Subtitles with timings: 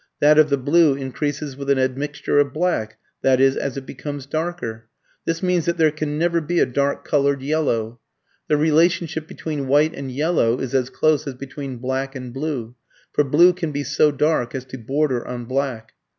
[0.19, 4.87] That of the blue increases with an admixture of black, i.e., as it becomes darker.
[5.25, 7.99] This means that there can never be a dark coloured yellow.
[8.47, 12.73] The relationship between white and yellow is as close as between black and blue,
[13.13, 15.91] for blue can be so dark as to border on black.